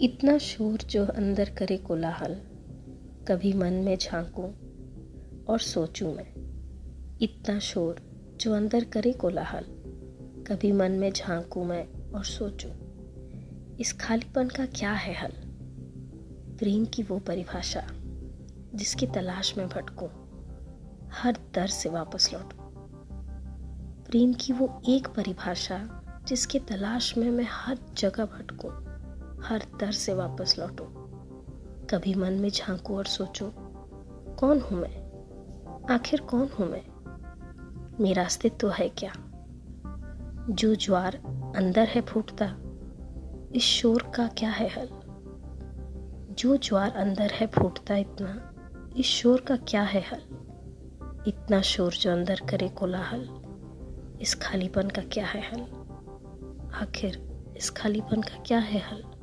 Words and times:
इतना 0.00 0.38
शोर 0.38 0.76
जो 0.76 1.06
अंदर 1.06 1.50
करे 1.50 1.76
कोलाहल, 1.76 2.34
कभी 3.28 3.52
मन 3.52 3.72
में 3.72 3.98
झांकूं 3.98 4.52
और 5.44 5.58
सोचूं 5.58 6.14
मैं। 6.14 6.34
इतना 7.20 7.58
शोर 7.58 7.96
जो 8.40 8.52
अंदर 8.52 8.84
करे 8.84 9.12
कोलाहल, 9.12 9.64
कभी 10.46 10.72
मन 10.72 10.92
में 10.92 11.12
झांकूं 11.12 11.64
मैं 11.64 12.12
और 12.12 12.24
सोचूं, 12.24 12.70
इस 13.76 13.92
खालीपन 13.92 14.48
का 14.48 14.66
क्या 14.66 14.92
है 14.92 15.14
हल? 15.14 15.32
प्रेम 16.58 16.84
की 16.84 17.02
वो 17.02 17.18
परिभाषा 17.18 17.86
जिसकी 18.74 19.06
तलाश 19.06 19.58
में 19.58 19.68
भटकूं, 19.68 20.08
हर 21.12 21.38
दर 21.54 21.66
से 21.66 21.88
वापस 21.88 22.32
लौटूं। 22.32 22.58
प्रेम 24.04 24.32
की 24.32 24.52
वो 24.52 24.82
एक 24.88 25.08
परिभाषा 25.08 26.02
जिसकी 26.28 26.58
तलाश 26.58 27.18
में 27.18 27.30
मैं 27.30 27.46
हर 27.48 27.78
जगह 27.98 28.24
भटकूं। 28.24 28.87
हर 29.42 29.66
दर 29.80 29.92
से 29.92 30.14
वापस 30.14 30.58
लौटो। 30.58 30.84
कभी 31.90 32.14
मन 32.14 32.32
में 32.32 32.50
झांको 32.50 32.96
और 32.96 33.04
सोचो, 33.04 33.52
कौन 34.38 34.60
हूँ 34.60 34.78
मैं? 34.78 35.08
आखिर 35.94 36.20
कौन 36.20 36.48
हूँ 36.58 36.68
मैं? 36.68 36.82
मेरा 38.00 38.24
अस्तित्व 38.24 38.70
है 38.70 38.88
क्या? 38.88 39.12
जो 40.50 40.74
ज्वार 40.74 41.14
अंदर 41.56 41.88
है 41.88 42.00
फूटता, 42.00 42.54
इस 43.54 43.62
शोर 43.62 44.12
का 44.14 44.28
क्या 44.28 44.50
है 44.50 44.68
हल? 44.68 44.88
जो 46.34 46.56
ज्वार 46.56 46.90
अंदर 46.90 47.30
है 47.30 47.46
फूटता 47.46 47.96
इतना, 47.96 48.54
इस 48.96 49.06
शोर 49.06 49.40
का 49.40 49.56
क्या 49.56 49.82
है 49.82 50.00
हल? 50.00 50.20
इतना 51.28 51.60
शोर 51.60 51.92
जो 51.92 52.12
अंदर 52.12 52.40
करे 52.50 52.68
कोलाहल, 52.68 53.28
इस 54.20 54.34
खालीपन 54.34 54.88
का 54.88 55.02
क्या 55.02 55.26
है 55.26 55.40
हल? 55.40 55.60
आखिर 56.74 57.28
इस 57.56 57.70
खालीपन 57.70 58.20
का 58.20 58.42
क्या 58.46 58.58
है 58.58 58.80
हल? 58.80 59.17